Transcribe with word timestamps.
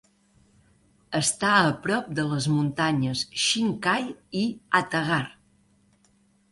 Està 1.19 1.51
a 1.65 1.75
prop 1.85 2.09
de 2.21 2.25
les 2.31 2.49
muntanyes 2.55 3.23
Shinkay 3.45 4.11
i 4.43 4.47
Ata 4.83 5.05
Ghar. 5.13 5.25